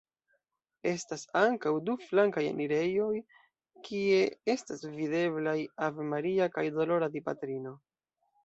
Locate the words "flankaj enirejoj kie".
2.05-4.25